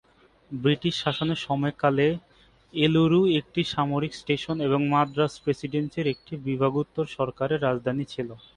[0.51, 2.07] British শাসনের সময়কালে
[2.73, 8.29] এলুরু একটি সামরিক স্টেশন এবং মাদ্রাজ প্রেসিডেন্সির একটি বিভাগ উত্তর সরকারের রাজধানী ছিল।